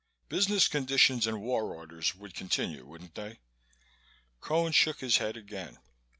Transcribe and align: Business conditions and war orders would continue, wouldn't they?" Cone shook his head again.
Business 0.29 0.67
conditions 0.67 1.27
and 1.27 1.43
war 1.43 1.75
orders 1.75 2.15
would 2.15 2.33
continue, 2.33 2.87
wouldn't 2.87 3.13
they?" 3.13 3.37
Cone 4.39 4.71
shook 4.71 4.99
his 4.99 5.17
head 5.17 5.37
again. 5.37 5.77